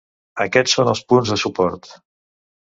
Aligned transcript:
Aquests 0.45 0.73
són 0.79 0.89
els 0.93 1.01
punts 1.13 1.35
de 1.35 1.39
suport. 1.43 1.93